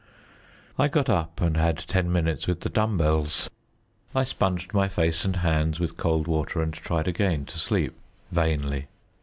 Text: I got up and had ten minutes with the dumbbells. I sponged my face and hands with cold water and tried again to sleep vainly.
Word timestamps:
I 0.79 0.87
got 0.87 1.11
up 1.11 1.41
and 1.41 1.55
had 1.57 1.77
ten 1.77 2.11
minutes 2.11 2.47
with 2.47 2.61
the 2.61 2.69
dumbbells. 2.69 3.51
I 4.15 4.23
sponged 4.23 4.73
my 4.73 4.87
face 4.87 5.23
and 5.25 5.35
hands 5.35 5.79
with 5.79 5.95
cold 5.95 6.25
water 6.27 6.59
and 6.63 6.73
tried 6.73 7.07
again 7.07 7.45
to 7.45 7.59
sleep 7.59 7.93
vainly. 8.31 8.87